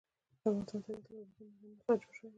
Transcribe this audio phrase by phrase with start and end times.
[0.03, 2.29] د افغانستان طبیعت له اوبزین معدنونه څخه جوړ شوی دی.